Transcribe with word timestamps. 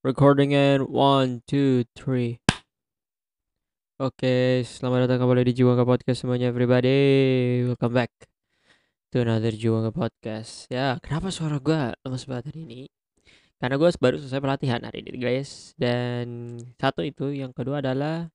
Recording 0.00 0.56
in 0.56 0.88
one, 0.88 1.44
two, 1.44 1.84
three. 1.92 2.40
Oke, 4.00 4.64
selamat 4.64 5.04
datang 5.04 5.28
kembali 5.28 5.44
di 5.44 5.60
Juwanga 5.60 5.84
Podcast 5.84 6.24
semuanya 6.24 6.48
everybody. 6.48 6.88
Welcome 7.68 7.92
back 7.92 8.08
to 9.12 9.20
another 9.20 9.52
Juwanga 9.52 9.92
Podcast. 9.92 10.72
Ya, 10.72 10.96
kenapa 11.04 11.28
suara 11.28 11.60
gue 11.60 11.92
lemes 12.00 12.24
banget 12.24 12.48
hari 12.48 12.64
ini? 12.64 12.82
Karena 13.60 13.76
gue 13.76 13.92
baru 14.00 14.16
selesai 14.16 14.40
pelatihan 14.40 14.80
hari 14.88 15.04
ini 15.04 15.20
guys. 15.20 15.76
Dan 15.76 16.56
satu 16.80 17.04
itu, 17.04 17.36
yang 17.36 17.52
kedua 17.52 17.84
adalah 17.84 18.32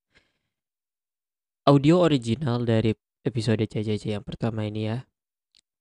audio 1.66 2.06
original 2.06 2.62
dari 2.62 2.94
episode 3.26 3.66
CCC 3.66 4.14
yang 4.14 4.22
pertama 4.22 4.70
ini 4.70 4.94
ya. 4.94 5.02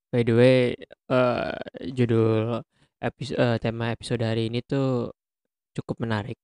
By 0.09 0.25
the 0.25 0.33
way, 0.33 0.73
uh, 1.13 1.53
judul 1.93 2.65
episode 3.05 3.37
uh, 3.37 3.61
tema 3.61 3.93
episode 3.93 4.25
hari 4.25 4.49
ini 4.49 4.65
tuh 4.65 5.13
cukup 5.75 6.03
menarik. 6.03 6.37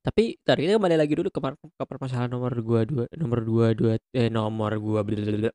Tapi 0.00 0.40
tadi 0.40 0.64
kita 0.64 0.80
kembali 0.80 0.96
lagi 0.96 1.12
dulu 1.12 1.28
ke, 1.28 1.40
ke 1.76 1.84
permasalahan 1.84 2.32
nomor 2.32 2.52
gua 2.64 2.80
dua 2.88 3.04
nomor 3.20 3.40
dua 3.44 3.66
dua 3.76 3.92
eh 4.16 4.28
nomor 4.32 4.72
gua 4.80 5.00
blablabla, 5.04 5.50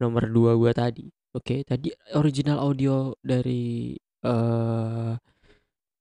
nomor 0.00 0.24
dua 0.32 0.52
gua 0.56 0.72
tadi. 0.72 1.04
Oke, 1.36 1.62
okay, 1.62 1.68
tadi 1.68 1.92
original 2.16 2.58
audio 2.64 3.12
dari 3.20 3.94
uh, 4.24 5.12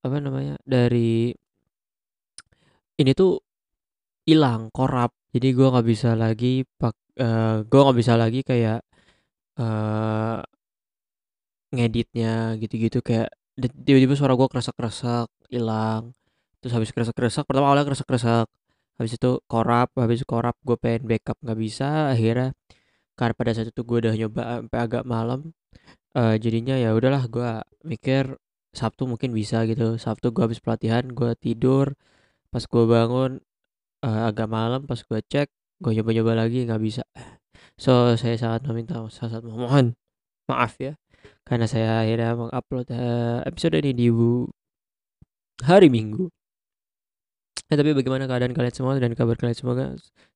apa 0.06 0.16
namanya? 0.24 0.56
Dari 0.64 1.36
ini 3.00 3.12
tuh 3.16 3.40
hilang, 4.28 4.72
korap. 4.72 5.12
Jadi 5.36 5.48
gua 5.58 5.68
nggak 5.76 5.88
bisa 5.92 6.10
lagi 6.16 6.64
pak 6.80 6.96
uh, 7.20 7.68
gua 7.68 7.80
nggak 7.92 8.00
bisa 8.02 8.14
lagi 8.16 8.40
kayak 8.48 8.80
uh, 9.60 10.40
ngeditnya 11.76 12.58
gitu-gitu 12.62 13.00
kayak 13.06 13.30
tiba-tiba 13.60 14.16
suara 14.18 14.34
gua 14.40 14.48
kresek-kresek 14.50 15.28
hilang 15.54 16.16
terus 16.60 16.74
habis 16.76 16.92
kresek-kresek 16.96 17.44
pertama 17.48 17.72
awalnya 17.72 17.88
kresek-kresek 17.90 18.48
habis 19.00 19.14
itu 19.16 19.32
korap 19.48 19.90
habis 19.96 20.22
korap 20.28 20.56
gue 20.68 20.76
pengen 20.76 21.08
backup 21.08 21.38
nggak 21.40 21.60
bisa. 21.60 22.12
Akhirnya 22.14 22.52
karena 23.16 23.34
pada 23.36 23.52
saat 23.56 23.72
itu 23.72 23.82
gue 23.84 23.98
udah 24.08 24.14
nyoba 24.16 24.42
sampai 24.64 24.80
agak 24.80 25.04
malam 25.08 25.40
uh, 26.20 26.36
jadinya 26.40 26.76
ya 26.80 26.92
udahlah 26.96 27.24
gue 27.32 27.52
mikir 27.88 28.36
Sabtu 28.76 29.08
mungkin 29.10 29.32
bisa 29.34 29.66
gitu. 29.66 29.98
Sabtu 29.98 30.36
gue 30.36 30.44
habis 30.46 30.60
pelatihan 30.62 31.08
gue 31.10 31.32
tidur. 31.40 31.96
Pas 32.52 32.64
gue 32.66 32.84
bangun 32.86 33.40
uh, 34.06 34.22
agak 34.30 34.48
malam 34.52 34.84
pas 34.90 35.00
gue 35.00 35.20
cek 35.32 35.50
gue 35.80 35.92
nyoba-nyoba 35.96 36.34
lagi 36.46 36.68
nggak 36.68 36.82
bisa. 36.84 37.04
So 37.80 38.16
saya 38.20 38.36
sangat 38.36 38.68
meminta 38.68 39.00
sangat 39.12 39.42
memohon 39.48 39.96
maaf 40.52 40.76
ya 40.82 40.98
karena 41.48 41.66
saya 41.70 42.04
akhirnya 42.04 42.36
mengupload 42.36 42.88
uh, 42.92 43.40
episode 43.48 43.76
ini 43.80 43.92
di 43.96 44.08
hari 45.64 45.88
Minggu 45.92 46.30
Ya, 47.70 47.78
tapi 47.78 47.94
bagaimana 47.94 48.26
keadaan 48.26 48.58
kalian 48.58 48.74
semua 48.74 48.98
dan 48.98 49.14
kabar 49.14 49.38
kalian 49.38 49.54
semoga 49.54 49.86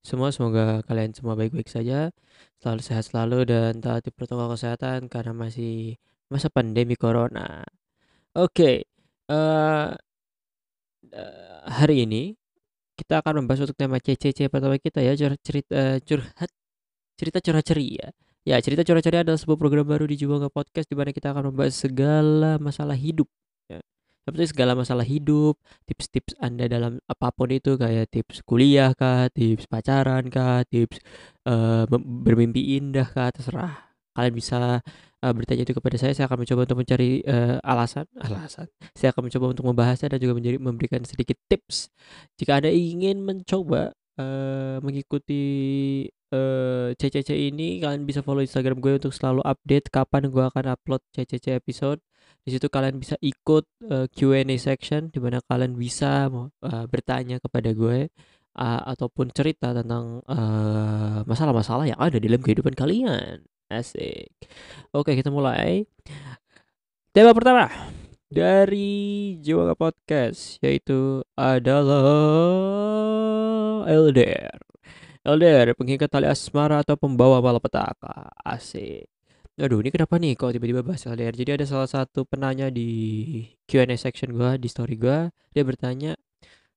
semua 0.05 0.29
semoga 0.29 0.85
kalian 0.85 1.17
semua 1.17 1.33
baik-baik 1.33 1.65
saja, 1.65 2.13
selalu 2.61 2.81
sehat 2.85 3.09
selalu 3.09 3.49
dan 3.49 3.81
taati 3.81 4.13
protokol 4.13 4.53
kesehatan 4.53 5.09
karena 5.09 5.33
masih 5.33 5.97
masa 6.29 6.53
pandemi 6.53 6.93
corona. 6.93 7.65
Oke, 8.37 8.53
okay, 8.53 8.75
uh, 9.33 9.97
eh, 11.09 11.17
uh, 11.17 11.61
hari 11.73 12.05
ini 12.05 12.37
kita 12.93 13.25
akan 13.25 13.41
membahas 13.41 13.65
untuk 13.65 13.77
tema 13.81 13.97
CCC 13.97 14.45
pertama 14.53 14.77
kita 14.77 15.01
ya 15.01 15.17
cerita 15.17 15.73
uh, 15.73 15.97
curhat 16.05 16.49
cerita 17.17 17.37
curhat 17.41 17.65
ceria. 17.65 18.05
Ya 18.45 18.61
cerita 18.61 18.85
curhat 18.85 19.03
ceria 19.05 19.25
adalah 19.25 19.41
sebuah 19.41 19.57
program 19.57 19.85
baru 19.89 20.05
di 20.05 20.21
Juwanga 20.21 20.53
Podcast 20.53 20.85
di 20.85 20.95
mana 20.97 21.09
kita 21.09 21.33
akan 21.33 21.49
membahas 21.49 21.73
segala 21.81 22.61
masalah 22.61 22.93
hidup 22.93 23.25
seperti 24.23 24.55
segala 24.55 24.71
masalah 24.71 25.03
hidup, 25.03 25.59
tips-tips 25.83 26.39
Anda 26.39 26.71
dalam 26.71 27.03
apa 27.11 27.27
pun 27.35 27.51
itu 27.51 27.75
kayak 27.75 28.07
tips 28.07 28.39
kuliah 28.47 28.95
kah, 28.95 29.27
tips 29.27 29.67
pacaran 29.67 30.31
kah, 30.31 30.63
tips 30.63 31.03
uh, 31.43 31.83
bermimpi 31.99 32.79
indah 32.79 33.03
kah, 33.03 33.35
terserah. 33.35 33.91
Kalian 34.15 34.31
bisa 34.31 34.79
uh, 35.19 35.33
bertanya 35.35 35.67
itu 35.67 35.75
kepada 35.75 35.99
saya, 35.99 36.15
saya 36.15 36.31
akan 36.31 36.39
mencoba 36.39 36.63
untuk 36.63 36.79
mencari 36.79 37.19
uh, 37.27 37.59
alasan, 37.67 38.07
alasan. 38.23 38.71
Saya 38.95 39.11
akan 39.11 39.27
mencoba 39.27 39.45
untuk 39.51 39.65
membahasnya 39.67 40.15
dan 40.15 40.19
juga 40.23 40.39
menjadi 40.39 40.55
memberikan 40.55 41.03
sedikit 41.03 41.35
tips. 41.51 41.91
Jika 42.39 42.63
Anda 42.63 42.71
ingin 42.71 43.27
mencoba 43.27 43.91
uh, 44.23 44.79
mengikuti 44.79 45.43
uh, 46.31 46.95
CCC 46.95 47.51
ini, 47.51 47.83
kalian 47.83 48.07
bisa 48.07 48.23
follow 48.23 48.39
Instagram 48.39 48.79
gue 48.79 49.03
untuk 49.03 49.11
selalu 49.11 49.43
update 49.43 49.91
kapan 49.91 50.31
gue 50.31 50.43
akan 50.47 50.79
upload 50.79 51.03
CCC 51.11 51.59
episode 51.59 51.99
di 52.43 52.49
situ 52.51 52.67
kalian 52.67 52.99
bisa 52.99 53.15
ikut 53.23 53.65
uh, 53.87 54.03
eh, 54.03 54.07
Q&A 54.11 54.55
section 54.59 55.07
di 55.07 55.19
mana 55.23 55.39
kalian 55.47 55.79
bisa 55.79 56.27
uh, 56.27 56.85
bertanya 56.91 57.39
kepada 57.39 57.71
gue 57.71 58.11
uh, 58.59 58.81
ataupun 58.91 59.31
cerita 59.31 59.71
tentang 59.71 60.19
masalah-masalah 61.23 61.87
uh, 61.87 61.89
yang 61.95 61.99
ada 62.03 62.19
dalam 62.19 62.43
kehidupan 62.43 62.75
kalian. 62.75 63.47
Asik. 63.71 64.27
Oke, 64.91 65.15
kita 65.15 65.31
mulai. 65.31 65.87
Tema 67.15 67.31
pertama 67.31 67.71
dari 68.27 69.37
Jiwa 69.39 69.71
Podcast 69.77 70.59
yaitu 70.59 71.23
adalah 71.39 72.03
LDR. 73.87 74.59
LDR, 75.23 75.71
pengikat 75.79 76.11
tali 76.11 76.27
asmara 76.27 76.83
atau 76.83 76.99
pembawa 76.99 77.39
malapetaka. 77.39 78.35
Asik. 78.43 79.12
Aduh, 79.61 79.85
ini 79.85 79.93
kenapa 79.93 80.17
nih 80.17 80.33
kok 80.33 80.49
tiba-tiba 80.49 80.81
bahas 80.81 81.05
LDR? 81.05 81.35
Jadi 81.37 81.51
ada 81.61 81.65
salah 81.69 81.85
satu 81.85 82.25
penanya 82.25 82.73
di 82.73 82.89
Q&A 83.69 83.93
section 84.01 84.33
gua, 84.33 84.57
di 84.57 84.65
story 84.65 84.97
gua, 84.97 85.29
dia 85.53 85.61
bertanya, 85.61 86.17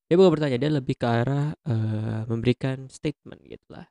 dia 0.04 0.14
bukan 0.20 0.36
bertanya, 0.36 0.60
dia 0.60 0.68
lebih 0.68 0.92
ke 1.00 1.08
arah 1.08 1.56
uh, 1.64 2.28
memberikan 2.28 2.84
statement 2.92 3.40
gitu 3.48 3.64
lah. 3.72 3.88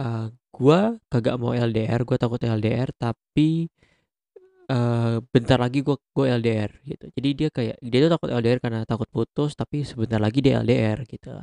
Uh, 0.00 0.26
gua 0.48 0.96
kagak 1.12 1.36
mau 1.36 1.52
LDR, 1.52 2.08
gua 2.08 2.16
takut 2.16 2.40
LDR, 2.40 2.88
tapi 2.96 3.68
uh, 4.72 5.20
bentar 5.28 5.60
lagi 5.60 5.84
gua 5.84 6.00
gua 6.16 6.32
LDR 6.40 6.72
gitu. 6.88 7.12
Jadi 7.12 7.28
dia 7.36 7.48
kayak 7.52 7.76
dia 7.84 7.98
tuh 8.08 8.12
takut 8.16 8.30
LDR 8.32 8.58
karena 8.64 8.80
takut 8.88 9.08
putus, 9.12 9.52
tapi 9.52 9.84
sebentar 9.84 10.16
lagi 10.16 10.40
dia 10.40 10.64
LDR 10.64 11.04
gitu. 11.04 11.36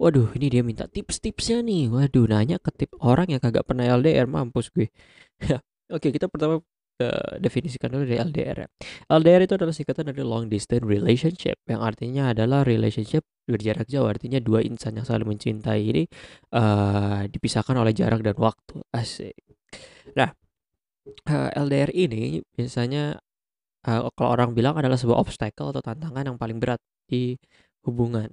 Waduh, 0.00 0.32
ini 0.40 0.46
dia 0.48 0.62
minta 0.64 0.88
tips-tipsnya 0.88 1.60
nih. 1.60 1.92
Waduh, 1.92 2.24
nanya 2.32 2.56
ke 2.56 2.72
tip 2.72 2.96
orang 3.04 3.28
yang 3.28 3.44
kagak 3.44 3.68
pernah 3.68 3.84
LDR, 3.84 4.24
mampus 4.24 4.72
gue. 4.72 4.88
Oke, 5.90 6.14
kita 6.14 6.30
pertama 6.30 6.62
uh, 7.02 7.32
definisikan 7.42 7.90
dulu 7.90 8.06
dari 8.06 8.22
LDR. 8.22 8.68
LDR 9.10 9.40
itu 9.42 9.54
adalah 9.58 9.74
singkatan 9.74 10.06
dari 10.12 10.22
long 10.22 10.46
distance 10.46 10.84
relationship 10.86 11.58
yang 11.66 11.82
artinya 11.82 12.30
adalah 12.30 12.62
relationship 12.62 13.26
berjarak 13.48 13.90
jauh 13.90 14.06
artinya 14.06 14.38
dua 14.38 14.62
insan 14.62 14.94
yang 14.94 15.06
saling 15.08 15.26
mencintai 15.26 15.82
ini 15.82 16.02
uh, 16.54 17.26
dipisahkan 17.26 17.74
oleh 17.74 17.90
jarak 17.96 18.22
dan 18.22 18.36
waktu. 18.38 18.86
Asik. 18.94 19.34
Nah, 20.14 20.30
uh, 21.26 21.50
eh, 21.50 21.50
LDR 21.58 21.90
ini 21.90 22.38
biasanya 22.54 23.18
uh, 23.90 24.00
kalau 24.14 24.30
orang 24.30 24.54
bilang 24.54 24.78
adalah 24.78 24.94
sebuah 25.00 25.18
obstacle 25.18 25.74
atau 25.74 25.82
tantangan 25.82 26.30
yang 26.34 26.38
paling 26.38 26.62
berat 26.62 26.78
di 27.10 27.34
hubungan. 27.82 28.30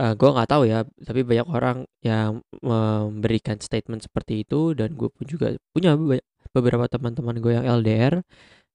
Uh, 0.00 0.16
gue 0.16 0.32
nggak 0.32 0.48
tahu 0.48 0.64
ya, 0.64 0.80
tapi 1.04 1.20
banyak 1.28 1.44
orang 1.44 1.84
yang 2.00 2.40
memberikan 2.64 3.60
statement 3.60 4.00
seperti 4.00 4.48
itu 4.48 4.72
dan 4.72 4.96
gue 4.96 5.12
pun 5.12 5.28
juga 5.28 5.52
punya 5.76 5.92
banyak 5.92 6.24
beberapa 6.54 6.86
teman-teman 6.90 7.36
gue 7.38 7.52
yang 7.54 7.66
LDR 7.66 8.22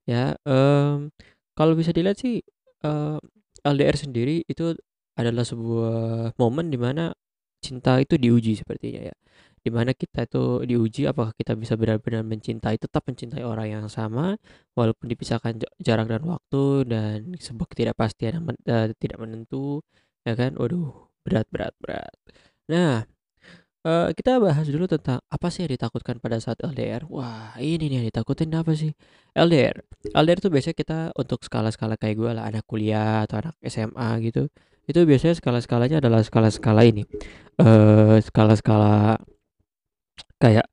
ya 0.05 0.37
um, 0.45 1.09
kalau 1.55 1.73
bisa 1.73 1.91
dilihat 1.95 2.19
sih 2.19 2.43
uh, 2.85 3.17
LDR 3.65 3.97
sendiri 3.97 4.45
itu 4.45 4.77
adalah 5.15 5.47
sebuah 5.47 6.35
momen 6.37 6.69
di 6.69 6.77
mana 6.77 7.15
cinta 7.63 7.97
itu 7.97 8.19
diuji 8.19 8.59
sepertinya 8.59 9.09
ya. 9.09 9.15
Di 9.65 9.73
mana 9.73 9.97
kita 9.97 10.29
itu 10.29 10.61
diuji 10.69 11.09
apakah 11.09 11.33
kita 11.33 11.57
bisa 11.57 11.73
benar-benar 11.73 12.21
mencintai 12.21 12.77
tetap 12.77 13.01
mencintai 13.09 13.41
orang 13.41 13.67
yang 13.81 13.85
sama 13.89 14.37
walaupun 14.77 15.09
dipisahkan 15.09 15.57
jarak 15.81 16.05
dan 16.05 16.21
waktu 16.29 16.63
dan 16.85 17.33
sebuah 17.33 17.67
ketidakpastian 17.73 18.31
yang 18.37 18.45
men 18.45 18.57
uh, 18.69 18.93
tidak 19.01 19.17
menentu 19.17 19.81
ya 20.21 20.37
kan? 20.37 20.53
Waduh 20.53 21.09
berat 21.25 21.49
berat 21.49 21.73
berat. 21.81 22.13
Nah 22.69 23.09
Uh, 23.85 24.09
kita 24.17 24.41
bahas 24.41 24.65
dulu 24.65 24.89
tentang 24.89 25.21
apa 25.29 25.47
sih 25.53 25.61
yang 25.61 25.77
ditakutkan 25.77 26.17
pada 26.17 26.41
saat 26.41 26.57
LDR. 26.57 27.05
Wah, 27.05 27.53
ini 27.61 27.85
nih 27.85 28.01
yang 28.01 28.05
ditakutin 28.09 28.49
apa 28.57 28.73
sih? 28.73 28.97
LDR. 29.37 29.77
LDR 30.09 30.39
tuh 30.41 30.49
biasanya 30.49 30.73
kita 30.73 30.97
untuk 31.13 31.45
skala-skala 31.45 31.93
kayak 31.93 32.17
gue 32.17 32.31
lah, 32.33 32.49
anak 32.49 32.65
kuliah 32.65 33.29
atau 33.29 33.45
anak 33.45 33.53
SMA 33.61 34.09
gitu. 34.25 34.49
Itu 34.89 35.05
biasanya 35.05 35.37
skala-skalanya 35.37 36.01
adalah 36.01 36.25
skala-skala 36.25 36.81
ini. 36.81 37.05
Uh, 37.61 38.17
skala-skala 38.25 39.21
kayak 40.41 40.65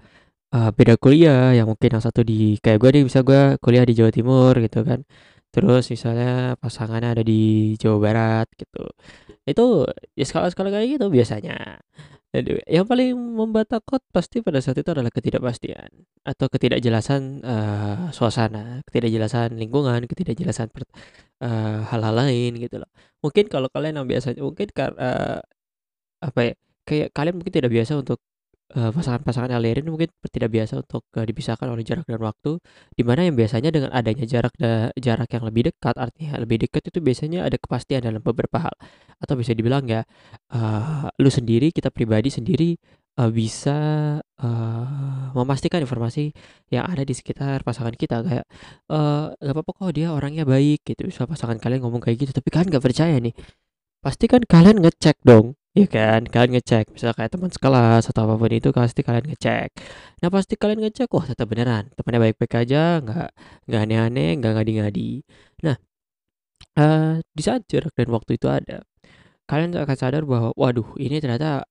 uh, 0.56 0.72
beda 0.72 0.96
kuliah 0.96 1.52
yang 1.52 1.68
mungkin 1.68 1.92
yang 1.92 2.04
satu 2.04 2.24
di 2.24 2.56
kayak 2.64 2.80
gue 2.80 2.90
nih 2.96 3.04
bisa 3.08 3.20
gue 3.20 3.60
kuliah 3.60 3.84
di 3.84 3.92
Jawa 3.92 4.08
Timur 4.08 4.56
gitu 4.56 4.80
kan. 4.88 5.04
Terus 5.52 5.84
misalnya 5.92 6.56
pasangannya 6.56 7.08
ada 7.20 7.22
di 7.24 7.76
Jawa 7.76 7.98
Barat 8.00 8.48
gitu. 8.56 8.88
Itu 9.44 9.84
ya 10.16 10.24
skala-skala 10.24 10.72
kayak 10.72 10.96
gitu 10.96 11.06
biasanya. 11.12 11.76
Aduh, 12.32 12.56
yang 12.64 12.88
paling 12.88 13.12
membuat 13.12 13.68
takut 13.68 14.00
pasti 14.08 14.40
pada 14.40 14.56
saat 14.64 14.80
itu 14.80 14.88
adalah 14.88 15.12
ketidakpastian 15.12 15.92
atau 16.24 16.46
ketidakjelasan 16.48 17.44
uh, 17.44 18.08
suasana, 18.08 18.80
ketidakjelasan 18.88 19.52
lingkungan, 19.60 20.00
ketidakjelasan 20.08 20.72
hal 20.72 20.88
hal-hal 21.90 22.14
lain 22.14 22.56
gitu 22.62 22.80
loh. 22.80 22.88
mungkin 23.22 23.44
kalau 23.52 23.68
kalian 23.74 24.00
yang 24.00 24.08
biasa 24.08 24.38
mungkin 24.40 24.68
karena 24.72 25.42
apa 26.22 26.40
ya 26.46 26.52
kayak 26.88 27.08
kalian 27.16 27.34
mungkin 27.38 27.54
tidak 27.54 27.70
biasa 27.74 27.92
untuk 28.02 28.18
pasangan-pasangan 28.72 29.52
LDR 29.52 29.84
ini 29.84 29.90
mungkin 29.92 30.08
tidak 30.32 30.48
biasa 30.48 30.80
untuk 30.80 31.04
uh, 31.20 31.24
dipisahkan 31.28 31.68
oleh 31.68 31.84
jarak 31.84 32.08
dan 32.08 32.20
waktu 32.24 32.56
di 32.96 33.04
mana 33.04 33.28
yang 33.28 33.36
biasanya 33.36 33.68
dengan 33.68 33.92
adanya 33.92 34.24
jarak 34.24 34.54
da, 34.56 34.88
jarak 34.96 35.28
yang 35.28 35.44
lebih 35.44 35.68
dekat 35.68 35.92
artinya 36.00 36.40
lebih 36.40 36.64
dekat 36.64 36.88
itu 36.88 36.98
biasanya 37.04 37.44
ada 37.44 37.60
kepastian 37.60 38.00
dalam 38.00 38.24
beberapa 38.24 38.64
hal. 38.64 38.74
Atau 39.20 39.36
bisa 39.36 39.52
dibilang 39.52 39.84
ya 39.84 40.08
uh, 40.56 41.12
lu 41.20 41.28
sendiri 41.28 41.68
kita 41.68 41.92
pribadi 41.92 42.32
sendiri 42.32 42.72
uh, 43.20 43.28
bisa 43.28 43.76
uh, 44.24 45.26
memastikan 45.36 45.84
informasi 45.84 46.32
yang 46.72 46.88
ada 46.88 47.04
di 47.04 47.12
sekitar 47.12 47.60
pasangan 47.68 47.92
kita. 47.92 48.24
Kayak 48.24 48.46
uh, 48.88 49.36
gak 49.36 49.52
apa-apa 49.52 49.70
kok 49.76 49.92
dia 49.92 50.16
orangnya 50.16 50.48
baik 50.48 50.80
gitu. 50.88 51.12
Bisa 51.12 51.28
pasangan 51.28 51.60
kalian 51.60 51.84
ngomong 51.84 52.00
kayak 52.00 52.24
gitu 52.24 52.32
tapi 52.32 52.48
kan 52.48 52.64
gak 52.72 52.80
percaya 52.80 53.20
nih. 53.20 53.36
Pasti 54.00 54.26
kan 54.32 54.42
kalian 54.48 54.80
ngecek 54.80 55.20
dong 55.22 55.60
ya 55.78 55.86
kan 55.88 56.20
kalian 56.32 56.50
ngecek 56.60 56.84
misalnya 56.92 57.16
kayak 57.16 57.30
teman 57.32 57.50
sekelas 57.56 58.02
atau 58.12 58.20
apa 58.28 58.34
pun 58.40 58.52
itu 58.52 58.68
pasti 58.76 59.00
kalian 59.06 59.26
ngecek. 59.32 59.68
Nah 60.20 60.28
pasti 60.34 60.54
kalian 60.60 60.80
ngecek 60.84 61.08
wah 61.16 61.24
tetap 61.30 61.46
beneran 61.48 61.88
temannya 61.96 62.20
baik-baik 62.28 62.52
aja 62.60 63.00
nggak 63.04 63.28
nggak 63.68 63.80
aneh-aneh 63.84 64.28
nggak 64.38 64.52
ngadi-ngadi. 64.56 65.10
Nah 65.64 65.76
uh, 66.80 67.20
di 67.36 67.42
saat 67.46 67.64
jarak 67.72 67.92
dan 67.96 68.08
waktu 68.12 68.36
itu 68.38 68.46
ada 68.52 68.84
kalian 69.48 69.72
akan 69.76 69.96
sadar 69.96 70.22
bahwa 70.28 70.52
waduh 70.60 70.88
ini 71.00 71.16
ternyata 71.24 71.64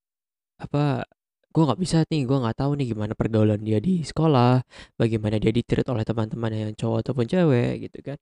apa 0.61 1.05
gue 1.53 1.63
nggak 1.67 1.79
bisa 1.83 1.97
nih 2.11 2.21
gue 2.29 2.37
nggak 2.41 2.57
tahu 2.61 2.71
nih 2.79 2.85
gimana 2.93 3.13
pergaulan 3.19 3.59
dia 3.61 3.77
di 3.83 4.01
sekolah 4.07 4.61
bagaimana 4.97 5.35
dia 5.41 5.51
ditreat 5.53 5.87
oleh 5.93 6.03
teman-teman 6.07 6.51
yang 6.53 6.71
cowok 6.79 6.97
ataupun 7.05 7.25
cewek 7.29 7.85
gitu 7.89 7.99
kan. 8.01 8.17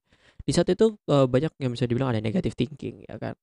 Di 0.46 0.52
saat 0.56 0.68
itu 0.72 0.98
uh, 1.12 1.26
banyak 1.30 1.52
yang 1.62 1.72
bisa 1.76 1.86
dibilang 1.88 2.10
ada 2.16 2.22
negative 2.24 2.56
thinking 2.58 3.06
ya 3.08 3.16
kan 3.22 3.36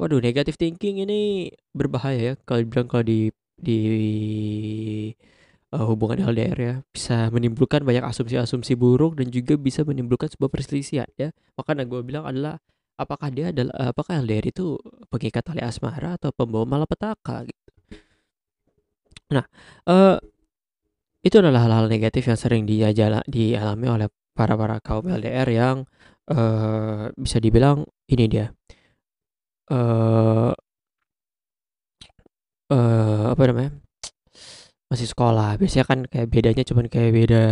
waduh 0.00 0.24
negative 0.24 0.56
thinking 0.56 1.04
ini 1.04 1.52
berbahaya 1.76 2.32
ya 2.32 2.34
kalau 2.48 2.64
dibilang 2.64 2.88
kalau 2.88 3.04
di 3.04 3.28
di 3.60 3.78
uh, 5.74 5.84
hubungan 5.86 6.24
LDR 6.32 6.58
ya. 6.58 6.74
Bisa 6.90 7.28
menimbulkan 7.28 7.84
banyak 7.84 8.04
asumsi-asumsi 8.04 8.74
buruk 8.74 9.18
dan 9.18 9.30
juga 9.30 9.54
bisa 9.60 9.84
menimbulkan 9.86 10.32
sebuah 10.32 10.50
perselisihan 10.50 11.08
ya. 11.20 11.30
Makanya 11.60 11.84
gue 11.86 12.00
bilang 12.00 12.24
adalah 12.26 12.58
apakah 13.00 13.28
dia 13.32 13.52
adalah 13.54 13.92
apakah 13.94 14.20
LDR 14.20 14.52
itu 14.52 14.76
pengikat 15.08 15.44
tali 15.46 15.62
asmara 15.64 16.16
atau 16.20 16.32
pembawa 16.34 16.64
malapetaka 16.68 17.48
gitu. 17.48 17.60
Nah, 19.30 19.46
uh, 19.86 20.18
itu 21.22 21.36
adalah 21.38 21.68
hal-hal 21.68 21.86
negatif 21.86 22.26
yang 22.26 22.38
sering 22.40 22.66
diajala 22.66 23.22
dialami 23.30 23.86
oleh 23.86 24.08
para-para 24.34 24.82
kaum 24.82 25.06
LDR 25.06 25.46
yang, 25.52 25.76
uh, 26.32 27.12
bisa 27.14 27.38
dibilang 27.38 27.86
ini 28.10 28.24
dia, 28.26 28.50
uh, 29.70 30.52
uh, 32.74 33.24
apa 33.32 33.42
namanya, 33.48 33.72
masih 34.90 35.06
sekolah. 35.08 35.56
Biasanya 35.56 35.86
kan 35.86 35.98
kayak 36.06 36.28
bedanya 36.28 36.62
cuman 36.66 36.86
kayak 36.90 37.10
beda 37.14 37.42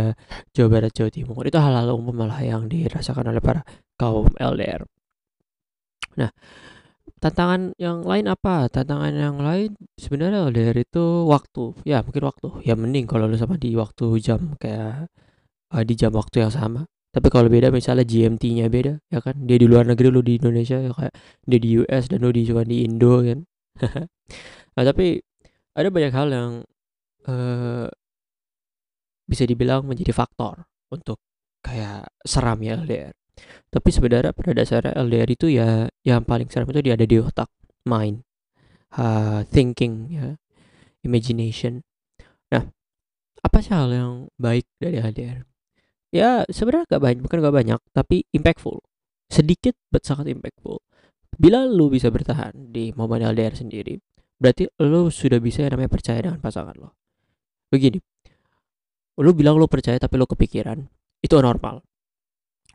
Jawa 0.55 0.69
Barat, 0.69 0.91
Jawa 0.93 1.09
Timur. 1.09 1.43
Itu 1.47 1.57
hal-hal 1.57 1.89
umum 1.95 2.15
malah 2.15 2.43
yang 2.43 2.67
dirasakan 2.67 3.31
oleh 3.31 3.41
para 3.41 3.63
kaum 3.95 4.27
LDR. 4.37 4.83
Nah 6.19 6.31
Tantangan 7.19 7.75
yang 7.75 8.07
lain 8.07 8.31
apa? 8.31 8.71
Tantangan 8.71 9.11
yang 9.11 9.43
lain 9.43 9.75
sebenarnya 9.99 10.47
LDR 10.47 10.87
itu 10.87 11.27
waktu, 11.27 11.75
ya 11.83 11.99
mungkin 11.99 12.23
waktu. 12.23 12.47
Ya 12.63 12.79
mending 12.79 13.11
kalau 13.11 13.27
lu 13.27 13.35
sama 13.35 13.59
di 13.59 13.75
waktu 13.75 14.05
jam 14.23 14.55
kayak 14.55 15.11
uh, 15.75 15.83
di 15.83 15.93
jam 15.99 16.15
waktu 16.15 16.47
yang 16.47 16.53
sama. 16.55 16.87
Tapi 17.09 17.27
kalau 17.33 17.49
beda 17.49 17.73
misalnya 17.73 18.05
GMT-nya 18.05 18.69
beda, 18.69 19.01
ya 19.09 19.19
kan? 19.25 19.33
Dia 19.49 19.57
di 19.57 19.65
luar 19.65 19.89
negeri 19.89 20.13
lu 20.13 20.21
di 20.21 20.37
Indonesia 20.37 20.77
ya 20.77 20.93
kayak 20.93 21.13
dia 21.49 21.59
di 21.59 21.69
US 21.81 22.05
dan 22.05 22.21
lu 22.21 22.29
di 22.29 22.45
cuma 22.45 22.61
di 22.61 22.85
Indo 22.85 23.25
kan. 23.25 23.39
nah, 24.77 24.83
tapi 24.85 25.17
ada 25.73 25.89
banyak 25.89 26.13
hal 26.13 26.27
yang 26.29 26.51
uh, 27.25 27.87
bisa 29.25 29.43
dibilang 29.49 29.89
menjadi 29.89 30.13
faktor 30.13 30.69
untuk 30.93 31.17
kayak 31.65 32.09
seram 32.21 32.61
ya 32.61 32.77
LDR. 32.77 33.13
Tapi 33.69 33.89
sebenarnya 33.89 34.33
pada 34.33 34.51
dasarnya 34.53 34.93
LDR 34.93 35.29
itu 35.33 35.47
ya 35.49 35.89
yang 36.05 36.21
paling 36.25 36.49
seram 36.49 36.69
itu 36.69 36.81
dia 36.85 36.93
ada 36.93 37.05
di 37.09 37.17
otak, 37.17 37.49
mind, 37.89 38.21
uh, 38.97 39.41
thinking, 39.49 40.13
ya, 40.13 40.37
imagination. 41.01 41.81
Nah, 42.53 42.69
apa 43.41 43.57
sih 43.61 43.73
hal 43.73 43.89
yang 43.93 44.13
baik 44.37 44.65
dari 44.77 45.01
LDR? 45.01 45.49
Ya 46.09 46.43
sebenarnya 46.49 46.97
gak 46.97 47.01
banyak, 47.01 47.21
bukan 47.21 47.37
gak 47.43 47.55
banyak, 47.55 47.79
tapi 47.93 48.25
impactful. 48.33 48.81
Sedikit, 49.29 49.77
but 49.93 50.01
sangat 50.03 50.29
impactful. 50.33 50.81
Bila 51.37 51.69
lu 51.69 51.93
bisa 51.93 52.09
bertahan 52.09 52.73
di 52.73 52.89
momen 52.97 53.21
LDR 53.21 53.53
sendiri, 53.53 53.95
berarti 54.41 54.65
lu 54.81 55.13
sudah 55.13 55.37
bisa 55.37 55.61
yang 55.63 55.77
namanya 55.77 55.93
percaya 55.93 56.19
dengan 56.25 56.41
pasangan 56.41 56.73
lo. 56.75 56.97
Begini, 57.69 58.01
lu 59.21 59.31
bilang 59.37 59.61
lu 59.61 59.69
percaya 59.69 60.01
tapi 60.01 60.17
lu 60.17 60.25
kepikiran, 60.25 60.81
itu 61.19 61.35
normal 61.37 61.83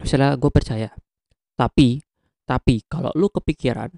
misalnya 0.00 0.34
gue 0.34 0.50
percaya 0.50 0.90
tapi 1.54 2.02
tapi 2.44 2.82
kalau 2.90 3.14
lu 3.14 3.30
kepikiran 3.30 3.88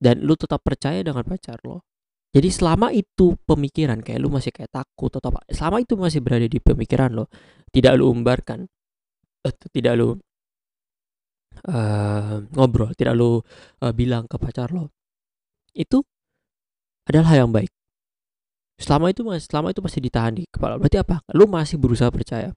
dan 0.00 0.24
lu 0.24 0.32
tetap 0.34 0.64
percaya 0.64 1.04
dengan 1.04 1.22
pacar 1.22 1.60
lo 1.62 1.84
jadi 2.30 2.48
selama 2.50 2.94
itu 2.94 3.34
pemikiran 3.42 3.98
kayak 4.02 4.18
lu 4.22 4.30
masih 4.30 4.54
kayak 4.54 4.70
takut 4.70 5.10
atau 5.10 5.34
apa 5.34 5.42
selama 5.50 5.82
itu 5.82 5.94
masih 5.98 6.20
berada 6.22 6.46
di 6.46 6.58
pemikiran 6.62 7.10
lo 7.10 7.26
tidak 7.74 7.98
lu 7.98 8.10
umbarkan 8.10 8.70
uh, 9.46 9.54
tidak 9.74 9.98
lu 9.98 10.14
uh, 11.68 12.42
ngobrol 12.54 12.94
tidak 12.94 13.18
lu 13.18 13.42
uh, 13.82 13.92
bilang 13.94 14.30
ke 14.30 14.36
pacar 14.38 14.70
lo 14.70 14.94
itu 15.74 16.02
adalah 17.10 17.34
yang 17.34 17.50
baik. 17.50 17.70
Selama 18.80 19.12
itu 19.12 19.26
selama 19.42 19.74
itu 19.74 19.80
masih 19.84 20.00
ditahan 20.00 20.32
di 20.32 20.48
kepala. 20.48 20.80
Berarti 20.80 20.98
apa? 21.02 21.20
Lu 21.36 21.44
masih 21.50 21.76
berusaha 21.76 22.08
percaya. 22.08 22.54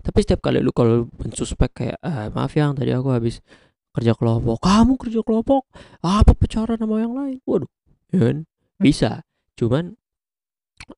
Tapi 0.00 0.18
setiap 0.24 0.40
kali 0.40 0.64
lu 0.64 0.72
kalau 0.72 1.10
mensuspek 1.20 1.70
kayak 1.74 1.98
ah, 2.00 2.30
maaf 2.32 2.54
yang 2.56 2.72
tadi 2.72 2.94
aku 2.94 3.12
habis 3.12 3.44
kerja 3.92 4.16
kelompok. 4.16 4.62
Kamu 4.64 4.96
kerja 4.96 5.20
kelompok? 5.20 5.68
Apa 6.00 6.32
pacaran 6.32 6.78
sama 6.80 7.02
yang 7.02 7.12
lain? 7.12 7.38
Waduh 7.44 7.68
ya 8.08 8.18
kan 8.24 8.36
bisa. 8.80 9.22
Cuman 9.58 9.94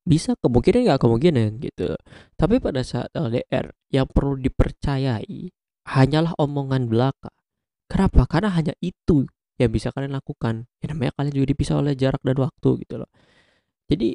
bisa 0.04 0.36
kemungkinan 0.38 0.86
nggak 0.86 1.00
kemungkinan 1.00 1.48
gitu. 1.64 1.96
Tapi 2.36 2.60
pada 2.60 2.84
saat 2.84 3.10
LDR 3.16 3.72
yang 3.90 4.06
perlu 4.06 4.38
dipercayai 4.38 5.50
hanyalah 5.90 6.36
omongan 6.38 6.86
belaka. 6.86 7.32
Kenapa? 7.90 8.28
Karena 8.30 8.54
hanya 8.54 8.76
itu 8.78 9.26
yang 9.58 9.70
bisa 9.74 9.90
kalian 9.90 10.14
lakukan. 10.14 10.70
Ya 10.78 10.94
namanya 10.94 11.12
kalian 11.18 11.34
juga 11.34 11.48
dipisah 11.50 11.82
oleh 11.82 11.98
jarak 11.98 12.22
dan 12.22 12.38
waktu 12.38 12.70
gitu 12.86 12.94
loh. 13.02 13.10
Jadi 13.90 14.14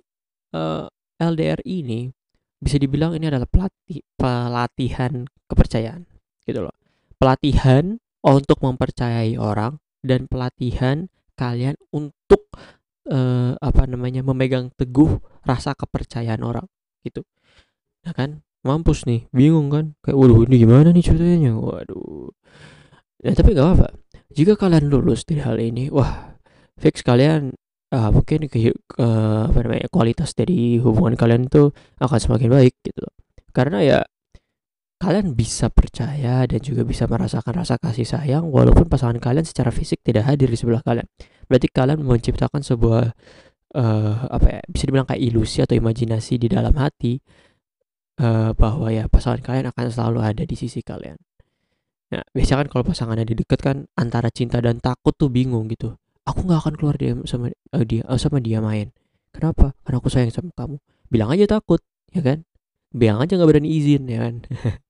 uh, 0.55 0.88
eh, 0.88 1.25
LDR 1.25 1.60
ini 1.67 2.07
bisa 2.55 2.79
dibilang 2.79 3.13
ini 3.13 3.27
adalah 3.27 3.45
pelatih 3.45 4.01
pelatihan 4.15 5.27
kepercayaan 5.51 6.07
gitu 6.48 6.63
loh. 6.63 6.75
Pelatihan 7.19 8.00
untuk 8.25 8.63
mempercayai 8.63 9.36
orang 9.38 9.77
dan 10.01 10.25
pelatihan 10.25 11.12
kalian 11.36 11.75
untuk 11.91 12.48
uh, 13.09 13.53
apa 13.59 13.81
namanya 13.89 14.21
memegang 14.25 14.74
teguh 14.75 15.21
rasa 15.45 15.74
kepercayaan 15.77 16.41
orang 16.41 16.65
gitu. 17.05 17.25
Nah 18.05 18.13
kan? 18.15 18.41
Mampus 18.65 19.05
nih 19.05 19.29
bingung 19.29 19.69
kan? 19.69 19.93
Kayak 20.01 20.17
waduh 20.17 20.41
ini 20.50 20.55
gimana 20.57 20.89
nih 20.89 21.05
ceritanya? 21.05 21.53
Waduh. 21.53 22.33
Ya 23.21 23.38
tapi 23.38 23.53
gak 23.53 23.77
apa 23.77 23.88
jika 24.35 24.59
kalian 24.59 24.91
lulus 24.91 25.24
dari 25.24 25.39
hal 25.39 25.55
ini 25.63 25.88
wah 25.88 26.35
fix 26.75 27.00
kalian 27.05 27.55
uh, 27.95 28.09
mungkin 28.12 28.51
ke, 28.51 28.75
uh, 29.00 29.47
apa 29.47 29.59
namanya 29.63 29.88
kualitas 29.88 30.35
dari 30.35 30.75
hubungan 30.83 31.15
kalian 31.15 31.47
itu 31.47 31.71
akan 32.03 32.19
semakin 32.19 32.50
baik 32.51 32.75
gitu 32.83 33.07
karena 33.55 33.79
ya 33.79 34.00
kalian 34.95 35.35
bisa 35.35 35.67
percaya 35.67 36.47
dan 36.47 36.59
juga 36.63 36.87
bisa 36.87 37.03
merasakan 37.05 37.53
rasa 37.61 37.75
kasih 37.75 38.07
sayang 38.07 38.47
walaupun 38.47 38.87
pasangan 38.87 39.19
kalian 39.19 39.43
secara 39.43 39.69
fisik 39.69 39.99
tidak 40.01 40.23
hadir 40.23 40.47
di 40.47 40.55
sebelah 40.55 40.79
kalian. 40.81 41.05
Berarti 41.45 41.67
kalian 41.67 41.99
menciptakan 42.01 42.63
sebuah 42.63 43.11
uh, 43.75 44.15
apa 44.31 44.47
ya 44.47 44.61
bisa 44.71 44.83
dibilang 44.87 45.07
kayak 45.07 45.21
ilusi 45.21 45.59
atau 45.61 45.75
imajinasi 45.75 46.39
di 46.39 46.47
dalam 46.47 46.73
hati 46.79 47.19
uh, 48.23 48.55
bahwa 48.55 48.87
ya 48.89 49.05
pasangan 49.11 49.43
kalian 49.43 49.67
akan 49.75 49.85
selalu 49.91 50.19
ada 50.23 50.43
di 50.47 50.55
sisi 50.55 50.79
kalian. 50.79 51.19
Nah, 52.15 52.23
biasanya 52.31 52.65
kan 52.65 52.67
kalau 52.71 52.83
pasangannya 52.87 53.25
di 53.27 53.35
dekat 53.35 53.59
kan 53.59 53.77
antara 53.99 54.31
cinta 54.31 54.63
dan 54.63 54.79
takut 54.79 55.11
tuh 55.17 55.27
bingung 55.27 55.67
gitu. 55.67 55.99
Aku 56.25 56.47
nggak 56.47 56.59
akan 56.65 56.73
keluar 56.79 56.95
dia 56.95 57.13
sama 57.27 57.51
uh, 57.51 57.83
dia 57.85 58.01
uh, 58.07 58.17
sama 58.17 58.39
dia 58.39 58.63
main. 58.63 58.95
Kenapa? 59.35 59.75
Karena 59.83 59.97
aku 59.99 60.07
sayang 60.07 60.31
sama 60.31 60.55
kamu. 60.55 60.79
Bilang 61.11 61.29
aja 61.35 61.59
takut 61.59 61.83
ya 62.15 62.23
kan? 62.23 62.47
Bilang 62.95 63.19
aja 63.19 63.35
nggak 63.35 63.49
berani 63.51 63.67
izin 63.75 64.07
ya 64.07 64.23
kan 64.23 64.35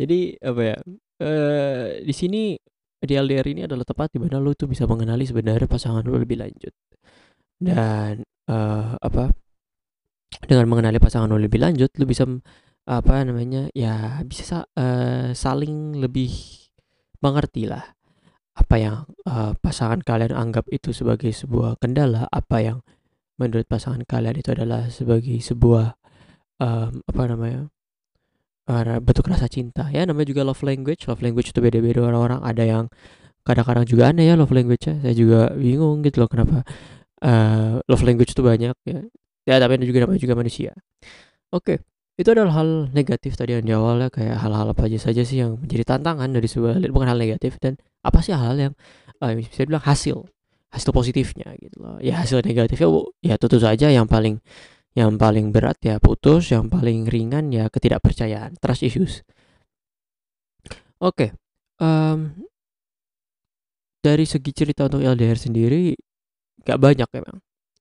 jadi 0.00 0.18
apa 0.42 0.62
ya 0.62 0.76
uh, 1.22 1.86
di 2.02 2.14
sini 2.14 2.58
di 2.98 3.14
LDR 3.14 3.46
ini 3.46 3.62
adalah 3.62 3.86
tempat 3.86 4.10
di 4.10 4.18
mana 4.18 4.42
lo 4.42 4.54
tuh 4.58 4.66
bisa 4.66 4.82
mengenali 4.90 5.22
sebenarnya 5.22 5.70
pasangan 5.70 6.02
lo 6.02 6.18
lebih 6.18 6.38
lanjut. 6.42 6.74
Dan 7.58 8.26
uh, 8.50 8.98
apa 8.98 9.30
dengan 10.46 10.66
mengenali 10.70 10.98
pasangan 10.98 11.30
lo 11.30 11.38
lebih 11.38 11.62
lanjut 11.62 11.90
lo 11.98 12.04
bisa 12.06 12.26
apa 12.88 13.20
namanya 13.22 13.68
ya 13.76 14.24
bisa 14.24 14.64
uh, 14.74 15.30
saling 15.36 16.00
lebih 16.00 16.32
mengerti 17.20 17.68
lah 17.68 17.84
apa 18.58 18.74
yang 18.80 18.96
uh, 19.28 19.54
pasangan 19.60 20.02
kalian 20.02 20.34
anggap 20.34 20.66
itu 20.72 20.90
sebagai 20.90 21.30
sebuah 21.30 21.78
kendala 21.78 22.26
apa 22.32 22.58
yang 22.58 22.78
menurut 23.38 23.70
pasangan 23.70 24.02
kalian 24.02 24.40
itu 24.40 24.50
adalah 24.50 24.90
sebagai 24.90 25.38
sebuah 25.38 25.94
um, 26.58 27.04
apa 27.06 27.22
namanya 27.30 27.70
uh, 28.68 29.00
bentuk 29.00 29.26
rasa 29.26 29.48
cinta. 29.48 29.88
Ya 29.88 30.04
namanya 30.04 30.28
juga 30.28 30.44
love 30.44 30.60
language. 30.60 31.08
Love 31.08 31.24
language 31.24 31.50
itu 31.50 31.60
beda-beda 31.64 32.04
orang-orang. 32.04 32.40
Ada 32.44 32.64
yang 32.68 32.84
kadang-kadang 33.42 33.88
juga 33.88 34.12
aneh 34.12 34.28
ya 34.28 34.34
love 34.36 34.52
language-nya. 34.52 35.00
Saya 35.00 35.14
juga 35.16 35.40
bingung 35.56 36.04
gitu 36.04 36.20
loh 36.20 36.28
kenapa 36.28 36.62
uh, 37.24 37.80
love 37.88 38.04
language 38.04 38.36
itu 38.36 38.42
banyak 38.44 38.76
ya. 38.84 39.00
Ya 39.48 39.54
tapi 39.56 39.80
ada 39.80 39.84
juga 39.88 40.04
namanya 40.04 40.20
juga 40.20 40.34
manusia. 40.36 40.76
Oke 41.48 41.64
okay. 41.64 41.76
itu 42.20 42.28
adalah 42.28 42.60
hal 42.60 42.92
negatif 42.92 43.32
tadi 43.40 43.56
yang 43.56 43.64
di 43.64 43.72
awal 43.72 44.04
ya. 44.04 44.08
Kayak 44.12 44.36
hal-hal 44.44 44.68
apa 44.76 44.82
aja 44.84 44.98
saja 45.00 45.24
sih 45.24 45.40
yang 45.40 45.56
menjadi 45.56 45.96
tantangan 45.96 46.28
dari 46.28 46.44
sebuah 46.44 46.76
bukan 46.92 47.08
hal 47.08 47.18
negatif. 47.18 47.56
Dan 47.56 47.80
apa 48.04 48.20
sih 48.20 48.36
hal, 48.36 48.52
-hal 48.52 48.56
yang 48.70 48.74
uh, 49.24 49.32
bisa 49.32 49.64
bilang 49.64 49.80
hasil 49.80 50.28
hasil 50.68 50.90
positifnya 50.92 51.56
gitu 51.56 51.80
loh. 51.80 51.96
Ya 52.04 52.20
hasil 52.20 52.44
negatifnya 52.44 52.88
ya 53.24 53.34
tentu 53.40 53.56
saja 53.56 53.88
yang 53.88 54.04
paling 54.04 54.44
yang 54.96 55.20
paling 55.20 55.52
berat 55.52 55.76
ya 55.84 56.00
putus 56.00 56.52
yang 56.52 56.70
paling 56.72 57.08
ringan 57.08 57.52
ya 57.52 57.68
ketidakpercayaan 57.68 58.56
trust 58.60 58.84
issues 58.86 59.24
oke 61.00 61.14
okay. 61.14 61.30
um, 61.82 62.32
dari 64.00 64.24
segi 64.24 64.50
cerita 64.54 64.88
untuk 64.88 65.04
LDR 65.04 65.36
sendiri 65.36 65.92
gak 66.64 66.78
banyak 66.80 67.08
emang 67.12 67.38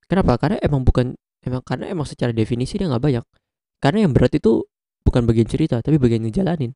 kenapa 0.09 0.35
karena 0.39 0.57
emang 0.59 0.81
bukan 0.83 1.15
emang 1.45 1.63
karena 1.63 1.91
emang 1.91 2.07
secara 2.07 2.35
definisi 2.35 2.75
dia 2.75 2.89
nggak 2.91 3.03
banyak 3.03 3.25
karena 3.79 4.07
yang 4.07 4.11
berat 4.11 4.35
itu 4.35 4.65
bukan 5.05 5.23
bagian 5.23 5.47
cerita 5.47 5.79
tapi 5.79 5.95
bagian 5.95 6.27
ngejalanin 6.27 6.75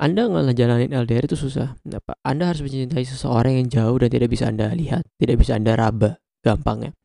anda 0.00 0.24
ngejalanin 0.24 0.96
LDR 0.96 1.28
itu 1.28 1.36
susah. 1.36 1.76
Kenapa? 1.84 2.16
Anda 2.24 2.48
harus 2.48 2.64
mencintai 2.64 3.04
seseorang 3.04 3.60
yang 3.60 3.68
jauh 3.68 4.00
dan 4.00 4.08
tidak 4.08 4.32
bisa 4.32 4.48
Anda 4.48 4.72
lihat, 4.72 5.04
tidak 5.20 5.44
bisa 5.44 5.60
Anda 5.60 5.76
raba, 5.76 6.16
gampangnya. 6.40 6.96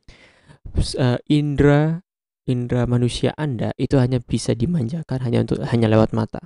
Uh, 0.96 1.20
indra 1.28 2.05
indra 2.46 2.86
manusia 2.86 3.34
Anda 3.38 3.74
itu 3.78 3.98
hanya 3.98 4.22
bisa 4.22 4.54
dimanjakan 4.54 5.22
hanya 5.26 5.46
untuk 5.46 5.62
hanya 5.66 5.88
lewat 5.90 6.14
mata. 6.14 6.42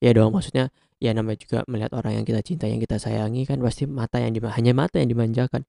Ya 0.00 0.12
dong, 0.16 0.34
maksudnya 0.36 0.72
ya 0.98 1.14
namanya 1.14 1.38
juga 1.40 1.58
melihat 1.70 1.94
orang 1.94 2.22
yang 2.22 2.26
kita 2.26 2.40
cinta, 2.42 2.64
yang 2.66 2.82
kita 2.82 2.98
sayangi 2.98 3.46
kan 3.46 3.62
pasti 3.62 3.86
mata 3.86 4.18
yang 4.18 4.34
hanya 4.34 4.72
mata 4.72 4.98
yang 4.98 5.10
dimanjakan. 5.10 5.66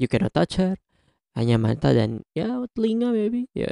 You 0.00 0.08
cannot 0.08 0.32
touch 0.32 0.56
her, 0.56 0.80
hanya 1.38 1.56
mata 1.60 1.94
dan 1.94 2.26
ya 2.34 2.66
telinga 2.74 3.14
maybe 3.14 3.46
ya 3.54 3.70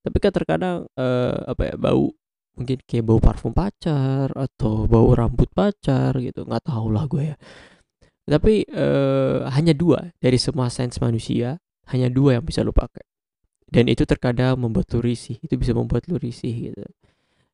tapi 0.00 0.16
kan 0.18 0.32
terkadang 0.32 0.88
uh, 0.96 1.36
apa 1.46 1.62
ya 1.70 1.74
bau 1.76 2.10
mungkin 2.58 2.78
kayak 2.82 3.04
bau 3.06 3.20
parfum 3.22 3.54
pacar 3.54 4.32
atau 4.34 4.88
bau 4.90 5.12
rambut 5.14 5.46
pacar 5.52 6.16
gitu 6.18 6.42
nggak 6.42 6.64
tahu 6.66 6.86
lah 6.90 7.04
gue 7.06 7.34
ya 7.34 7.36
tapi 8.26 8.66
uh, 8.74 9.46
hanya 9.54 9.74
dua 9.74 10.10
dari 10.18 10.38
semua 10.40 10.70
sense 10.72 10.98
manusia 10.98 11.60
hanya 11.90 12.10
dua 12.10 12.38
yang 12.38 12.44
bisa 12.46 12.66
lo 12.66 12.74
pakai 12.74 13.06
dan 13.70 13.86
itu 13.86 14.02
terkadang 14.02 14.58
membuat 14.58 14.90
lu 14.94 15.00
risih 15.06 15.38
itu 15.40 15.54
bisa 15.54 15.70
membuat 15.70 16.06
lu 16.10 16.18
risih 16.18 16.70
gitu. 16.70 16.82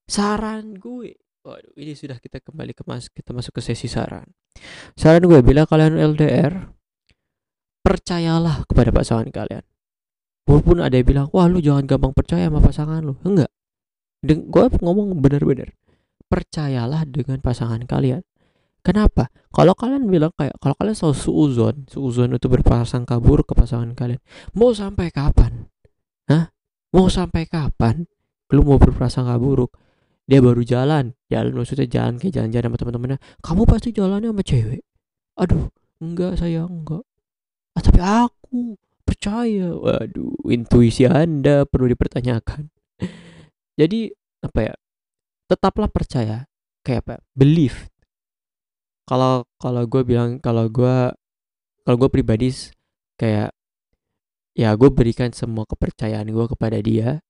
Saran 0.09 0.77
gue 0.81 1.21
waduh 1.47 1.75
ini 1.79 1.95
sudah 1.95 2.19
kita 2.19 2.43
kembali 2.43 2.75
ke 2.75 2.83
mas 2.89 3.07
kita 3.13 3.37
masuk 3.37 3.61
ke 3.61 3.63
sesi 3.63 3.87
saran. 3.87 4.27
Saran 4.97 5.23
gue 5.29 5.41
bila 5.45 5.69
kalian 5.69 6.01
LDR 6.01 6.73
percayalah 7.85 8.65
kepada 8.67 8.91
pasangan 8.91 9.29
kalian. 9.29 9.63
Walaupun 10.47 10.79
ada 10.83 10.95
yang 10.97 11.07
bilang 11.07 11.27
wah 11.31 11.47
lu 11.47 11.61
jangan 11.61 11.85
gampang 11.85 12.17
percaya 12.17 12.49
sama 12.49 12.65
pasangan 12.65 13.05
lu. 13.05 13.15
Enggak. 13.23 13.53
Den 14.25 14.49
gue 14.49 14.65
ngomong 14.81 15.21
bener-bener 15.21 15.77
percayalah 16.27 17.07
dengan 17.07 17.39
pasangan 17.39 17.85
kalian. 17.85 18.25
Kenapa? 18.83 19.29
Kalau 19.51 19.75
kalian 19.75 20.07
bilang 20.07 20.31
kayak 20.37 20.55
kalau 20.63 20.77
kalian 20.79 20.93
selalu 20.93 21.17
suuzon 21.17 21.77
suuzon 21.91 22.37
itu 22.37 22.47
berpasang 22.47 23.09
kabur 23.09 23.41
ke 23.41 23.57
pasangan 23.57 23.97
kalian 23.97 24.21
mau 24.53 24.69
sampai 24.77 25.09
kapan 25.09 25.73
Hah? 26.27 26.51
mau 26.97 27.13
sampai 27.13 27.45
kapan? 27.45 28.09
Lu 28.55 28.63
mau 28.65 28.81
berprasangka 28.81 29.37
buruk. 29.37 29.77
Dia 30.27 30.43
baru 30.43 30.65
jalan. 30.67 31.15
Jalan 31.31 31.53
maksudnya 31.55 31.87
jalan 31.87 32.19
kayak 32.19 32.35
jalan-jalan 32.35 32.67
sama 32.73 32.79
teman-temannya. 32.83 33.19
Kamu 33.45 33.63
pasti 33.69 33.89
jalannya 33.95 34.31
sama 34.33 34.43
cewek. 34.43 34.83
Aduh 35.39 35.71
enggak 36.03 36.41
saya 36.41 36.67
enggak. 36.67 37.05
Ah, 37.77 37.83
tapi 37.85 38.01
aku 38.03 38.81
percaya. 39.07 39.71
Waduh 39.77 40.35
intuisi 40.51 41.07
anda 41.07 41.69
perlu 41.69 41.93
dipertanyakan. 41.93 42.73
Jadi 43.81 44.11
apa 44.43 44.61
ya? 44.73 44.75
Tetaplah 45.47 45.91
percaya. 45.93 46.49
Kayak 46.83 47.01
apa 47.07 47.15
believe. 47.35 47.87
Kalau 49.07 49.47
kalau 49.63 49.87
gue 49.87 50.03
bilang 50.03 50.43
kalau 50.43 50.67
gue 50.67 51.15
kalau 51.87 51.97
gue 52.03 52.11
pribadi 52.11 52.51
kayak 53.15 53.55
ya 54.57 54.73
gue 54.73 54.89
berikan 54.89 55.29
semua 55.37 55.69
kepercayaan 55.69 56.27
gue 56.33 56.47
kepada 56.57 56.81
dia. 56.81 57.21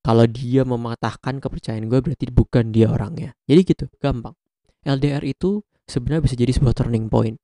Kalau 0.00 0.24
dia 0.24 0.64
mematahkan 0.64 1.44
kepercayaan 1.44 1.84
gue 1.84 2.00
berarti 2.00 2.32
bukan 2.32 2.72
dia 2.72 2.88
orangnya. 2.88 3.36
Jadi 3.44 3.60
gitu 3.68 3.84
gampang. 4.00 4.32
LDR 4.80 5.20
itu 5.28 5.60
sebenarnya 5.84 6.24
bisa 6.24 6.34
jadi 6.40 6.56
sebuah 6.56 6.72
turning 6.72 7.12
point. 7.12 7.36